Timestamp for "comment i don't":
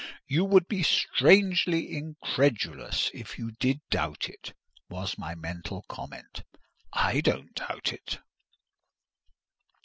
5.87-7.53